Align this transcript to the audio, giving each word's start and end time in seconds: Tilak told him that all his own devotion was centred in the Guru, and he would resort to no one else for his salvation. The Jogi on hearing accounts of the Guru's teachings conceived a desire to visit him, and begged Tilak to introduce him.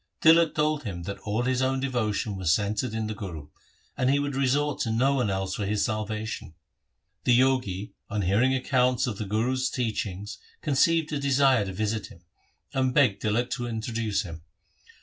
Tilak 0.19 0.55
told 0.55 0.81
him 0.83 1.03
that 1.03 1.19
all 1.19 1.43
his 1.43 1.61
own 1.61 1.79
devotion 1.79 2.35
was 2.35 2.51
centred 2.51 2.95
in 2.95 3.05
the 3.05 3.13
Guru, 3.13 3.49
and 3.95 4.09
he 4.09 4.17
would 4.17 4.33
resort 4.35 4.79
to 4.79 4.91
no 4.91 5.13
one 5.13 5.29
else 5.29 5.53
for 5.53 5.63
his 5.67 5.85
salvation. 5.85 6.55
The 7.23 7.37
Jogi 7.37 7.93
on 8.09 8.23
hearing 8.23 8.55
accounts 8.55 9.05
of 9.05 9.19
the 9.19 9.25
Guru's 9.25 9.69
teachings 9.69 10.39
conceived 10.63 11.13
a 11.13 11.19
desire 11.19 11.65
to 11.65 11.73
visit 11.73 12.07
him, 12.07 12.21
and 12.73 12.95
begged 12.95 13.21
Tilak 13.21 13.51
to 13.51 13.67
introduce 13.67 14.23
him. 14.23 14.41